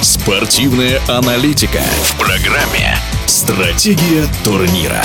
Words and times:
Спортивная 0.00 1.00
аналитика 1.08 1.80
в 2.02 2.18
программе 2.18 2.96
«Стратегия 3.26 4.26
турнира». 4.44 5.02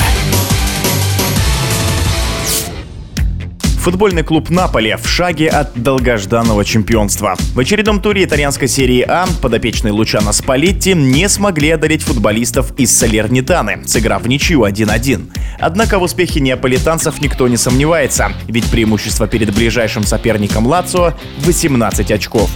Футбольный 3.80 4.22
клуб 4.22 4.52
Наполе 4.52 4.98
в 4.98 5.10
шаге 5.10 5.50
от 5.50 5.74
долгожданного 5.74 6.64
чемпионства. 6.64 7.36
В 7.56 7.60
очередном 7.60 8.02
туре 8.02 8.24
итальянской 8.24 8.68
серии 8.68 9.02
А 9.02 9.26
подопечные 9.42 9.94
Лучано 9.94 10.32
Спалетти 10.32 10.94
не 10.94 11.28
смогли 11.28 11.72
одолеть 11.72 12.04
футболистов 12.04 12.72
из 12.78 12.96
Салернитаны, 12.96 13.88
сыграв 13.88 14.22
в 14.22 14.28
ничью 14.28 14.64
1-1. 14.64 15.32
Однако 15.60 15.98
в 15.98 16.04
успехе 16.04 16.40
неаполитанцев 16.40 17.20
никто 17.20 17.48
не 17.48 17.58
сомневается, 17.58 18.32
ведь 18.48 18.70
преимущество 18.70 19.28
перед 19.28 19.54
ближайшим 19.56 20.04
соперником 20.04 20.68
Лацио 20.68 21.14
18 21.40 22.12
очков. 22.12 22.52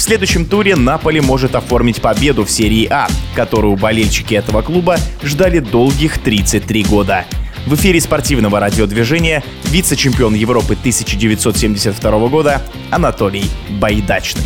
В 0.00 0.02
следующем 0.02 0.46
туре 0.46 0.76
Наполи 0.76 1.20
может 1.20 1.54
оформить 1.54 2.00
победу 2.00 2.46
в 2.46 2.50
серии 2.50 2.88
А, 2.90 3.06
которую 3.36 3.76
болельщики 3.76 4.32
этого 4.32 4.62
клуба 4.62 4.96
ждали 5.22 5.58
долгих 5.58 6.16
33 6.16 6.84
года. 6.84 7.26
В 7.66 7.74
эфире 7.74 8.00
спортивного 8.00 8.60
радиодвижения 8.60 9.44
вице-чемпион 9.64 10.32
Европы 10.32 10.72
1972 10.72 12.28
года 12.28 12.62
Анатолий 12.90 13.44
Байдачный. 13.78 14.44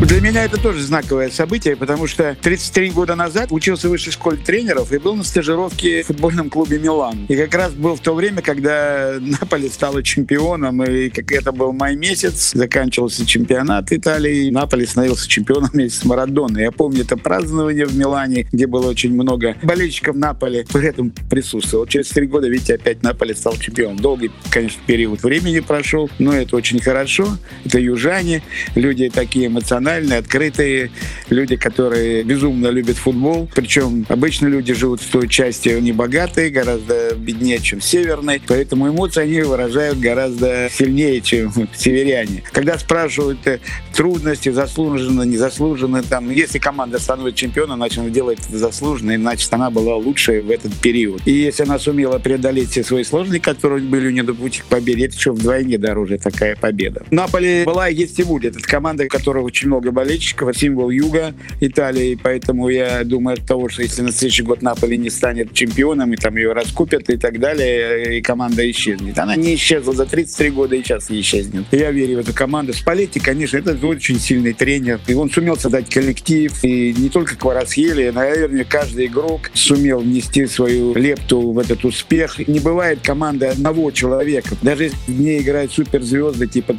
Для 0.00 0.20
меня 0.20 0.44
это 0.44 0.62
тоже 0.62 0.80
знаковое 0.80 1.28
событие, 1.28 1.74
потому 1.74 2.06
что 2.06 2.36
33 2.40 2.90
года 2.90 3.16
назад 3.16 3.50
учился 3.50 3.88
в 3.88 3.90
высшей 3.90 4.12
школе 4.12 4.36
тренеров 4.36 4.92
и 4.92 4.98
был 4.98 5.16
на 5.16 5.24
стажировке 5.24 6.04
в 6.04 6.06
футбольном 6.06 6.50
клубе 6.50 6.78
«Милан». 6.78 7.26
И 7.26 7.36
как 7.36 7.52
раз 7.52 7.72
был 7.72 7.96
в 7.96 8.00
то 8.00 8.14
время, 8.14 8.40
когда 8.40 9.16
Наполи 9.20 9.68
стала 9.68 10.04
чемпионом, 10.04 10.84
и 10.84 11.08
как 11.08 11.32
это 11.32 11.50
был 11.50 11.72
май 11.72 11.96
месяц, 11.96 12.52
заканчивался 12.54 13.26
чемпионат 13.26 13.90
Италии, 13.90 14.46
и 14.46 14.50
Наполи 14.52 14.86
становился 14.86 15.28
чемпионом 15.28 15.70
вместе 15.72 15.98
с 15.98 16.04
Марадоной. 16.04 16.62
Я 16.62 16.70
помню 16.70 17.02
это 17.02 17.16
празднование 17.16 17.84
в 17.84 17.96
Милане, 17.96 18.46
где 18.52 18.68
было 18.68 18.88
очень 18.88 19.12
много 19.12 19.56
болельщиков 19.64 20.14
Наполи, 20.14 20.64
при 20.72 20.86
этом 20.86 21.10
присутствовал. 21.28 21.86
Через 21.86 22.08
три 22.10 22.28
года, 22.28 22.48
видите, 22.48 22.76
опять 22.76 23.02
Наполи 23.02 23.34
стал 23.34 23.56
чемпионом. 23.56 23.96
Долгий, 23.96 24.30
конечно, 24.50 24.80
период 24.86 25.24
времени 25.24 25.58
прошел, 25.58 26.08
но 26.20 26.32
это 26.32 26.54
очень 26.54 26.80
хорошо. 26.80 27.36
Это 27.64 27.80
южане, 27.80 28.42
люди 28.76 29.10
такие 29.10 29.48
эмоциональные, 29.48 29.87
эмоциональные, 29.88 30.18
открытые 30.18 30.90
люди, 31.30 31.56
которые 31.56 32.22
безумно 32.22 32.68
любят 32.68 32.96
футбол. 32.96 33.48
Причем 33.54 34.06
обычно 34.08 34.46
люди 34.46 34.74
живут 34.74 35.00
в 35.00 35.10
той 35.10 35.28
части 35.28 35.68
не 35.80 35.92
богатые, 35.92 36.50
гораздо 36.50 37.14
беднее, 37.14 37.58
чем 37.58 37.80
северной. 37.80 38.40
Поэтому 38.46 38.88
эмоции 38.88 39.22
они 39.22 39.40
выражают 39.42 39.98
гораздо 39.98 40.68
сильнее, 40.72 41.20
чем 41.20 41.52
северяне. 41.74 42.42
Когда 42.52 42.78
спрашивают 42.78 43.46
э, 43.46 43.60
трудности, 43.98 44.50
заслуженно, 44.50 45.22
незаслуженно, 45.22 46.04
там, 46.04 46.30
если 46.30 46.60
команда 46.60 47.00
становится 47.00 47.40
чемпионом, 47.40 47.78
значит, 47.78 47.98
она 47.98 48.10
делает 48.10 48.38
заслуженно, 48.48 49.16
иначе 49.16 49.48
она 49.50 49.70
была 49.70 49.96
лучшей 49.96 50.40
в 50.40 50.52
этот 50.52 50.72
период. 50.74 51.20
И 51.24 51.32
если 51.32 51.64
она 51.64 51.80
сумела 51.80 52.20
преодолеть 52.20 52.70
все 52.70 52.84
свои 52.84 53.02
сложности, 53.02 53.42
которые 53.42 53.82
были 53.82 54.06
у 54.06 54.10
нее 54.10 54.22
до 54.22 54.34
пути 54.34 54.60
к 54.60 54.66
победе, 54.66 55.06
это 55.06 55.16
еще 55.16 55.32
вдвойне 55.32 55.78
дороже 55.78 56.16
такая 56.18 56.54
победа. 56.54 57.02
Наполе 57.10 57.64
была 57.64 57.88
и 57.88 57.96
есть 57.96 58.20
и 58.20 58.22
будет. 58.22 58.56
Это 58.56 58.68
команда, 58.68 59.08
которая 59.08 59.42
очень 59.42 59.66
много 59.66 59.90
болельщиков, 59.90 60.56
символ 60.56 60.90
юга 60.90 61.34
Италии, 61.60 62.16
поэтому 62.22 62.68
я 62.68 63.02
думаю 63.02 63.34
от 63.34 63.46
того, 63.46 63.68
что 63.68 63.82
если 63.82 64.02
на 64.02 64.12
следующий 64.12 64.44
год 64.44 64.62
Наполи 64.62 64.96
не 64.96 65.10
станет 65.10 65.52
чемпионом, 65.54 66.12
и 66.12 66.16
там 66.16 66.36
ее 66.36 66.52
раскупят 66.52 67.10
и 67.10 67.16
так 67.16 67.40
далее, 67.40 68.18
и 68.18 68.22
команда 68.22 68.70
исчезнет. 68.70 69.18
Она 69.18 69.34
не 69.34 69.56
исчезла 69.56 69.92
за 69.92 70.06
33 70.06 70.50
года 70.50 70.76
и 70.76 70.84
сейчас 70.84 71.10
не 71.10 71.20
исчезнет. 71.20 71.64
Я 71.72 71.90
верю 71.90 72.18
в 72.18 72.20
эту 72.20 72.32
команду. 72.32 72.72
Спалетти, 72.72 73.18
конечно, 73.18 73.56
это 73.56 73.74
очень 73.88 74.20
сильный 74.20 74.52
тренер, 74.52 75.00
и 75.06 75.14
он 75.14 75.30
сумел 75.30 75.56
создать 75.56 75.88
коллектив, 75.88 76.52
и 76.62 76.94
не 76.96 77.08
только 77.08 77.36
Кварасхели, 77.36 78.10
наверное, 78.10 78.64
каждый 78.64 79.06
игрок 79.06 79.50
сумел 79.54 80.00
внести 80.00 80.46
свою 80.46 80.94
лепту 80.94 81.52
в 81.52 81.58
этот 81.58 81.84
успех. 81.84 82.38
Не 82.46 82.60
бывает 82.60 83.00
команды 83.02 83.46
одного 83.46 83.90
человека. 83.90 84.56
Даже 84.62 84.84
если 84.84 84.96
в 85.06 85.20
ней 85.20 85.40
играют 85.40 85.72
суперзвезды, 85.72 86.46
типа 86.46 86.74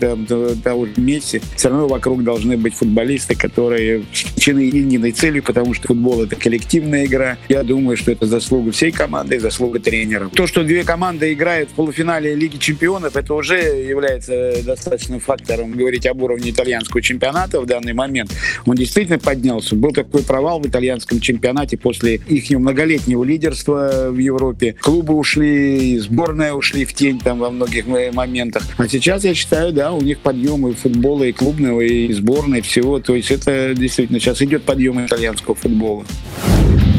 того 0.64 0.86
же 0.86 0.94
Месси, 0.98 1.42
все 1.56 1.70
равно 1.70 1.88
вокруг 1.88 2.24
должны 2.24 2.58
быть 2.58 2.76
футболисты, 2.76 3.36
которые 3.36 4.04
включены 4.40 4.60
единой 4.60 5.12
целью, 5.12 5.44
потому 5.44 5.74
что 5.74 5.88
футбол— 5.88 6.24
это 6.24 6.36
коллективная 6.36 7.06
игра. 7.06 7.38
Я 7.50 7.64
думаю, 7.64 7.98
что 7.98 8.12
это 8.12 8.26
заслуга 8.26 8.72
всей 8.72 8.92
команды 8.92 9.36
и 9.36 9.40
заслуга 9.40 9.80
тренера. 9.80 10.30
То, 10.30 10.48
что 10.48 10.64
две 10.64 10.84
команды 10.84 11.34
играют 11.34 11.70
в 11.70 11.74
полуфинале 11.74 12.36
Лиги 12.36 12.58
чемпионов, 12.58 13.18
это 13.18 13.34
уже 13.34 13.58
является 13.58 14.64
достаточным 14.64 15.20
фактором 15.20 15.72
говорить 15.72 16.06
об 16.06 16.22
уровне 16.22 16.52
итальянского 16.52 17.02
чемпионата 17.02 17.60
в 17.60 17.66
данный 17.66 17.94
момент. 17.94 18.34
Он 18.66 18.76
действительно 18.76 19.20
поднялся. 19.20 19.76
Был 19.76 19.92
такой 19.92 20.24
провал 20.24 20.62
в 20.62 20.68
итальянском 20.68 21.20
чемпионате 21.20 21.78
после 21.78 22.16
их 22.16 22.50
многолетнего 22.52 23.24
лидерства 23.24 24.08
в 24.10 24.18
Европе. 24.18 24.76
Клубы 24.80 25.16
ушли, 25.16 26.00
сборная 26.00 26.54
ушли 26.54 26.86
в 26.86 26.94
тень 26.94 27.20
там 27.20 27.40
во 27.40 27.50
многих 27.50 27.86
моментах. 27.88 28.64
А 28.78 28.88
сейчас, 28.88 29.26
я 29.26 29.34
считаю, 29.34 29.74
да, 29.74 29.92
у 29.92 30.02
них 30.02 30.20
подъем 30.20 30.66
и 30.68 30.74
футбола, 30.74 31.26
и 31.26 31.34
клубного, 31.34 31.82
и 31.82 32.12
сборной, 32.14 32.62
все 32.62 32.80
всего. 32.80 33.00
То 33.00 33.16
есть 33.16 33.32
это 33.32 33.74
действительно 33.76 34.20
сейчас 34.30 34.42
идет 34.42 34.64
подъем 34.64 35.06
итальянского 35.06 35.56
футбола. 35.56 36.06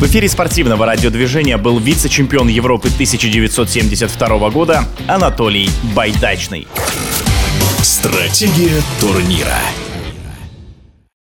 В 0.00 0.04
эфире 0.06 0.28
спортивного 0.28 0.86
радиодвижения 0.86 1.58
был 1.58 1.78
вице-чемпион 1.78 2.48
Европы 2.48 2.88
1972 2.88 4.50
года 4.50 4.84
Анатолий 5.06 5.68
Байдачный. 5.94 6.66
Стратегия 7.82 8.80
турнира. 9.00 9.58